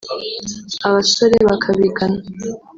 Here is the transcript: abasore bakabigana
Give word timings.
abasore 0.87 1.37
bakabigana 1.49 2.19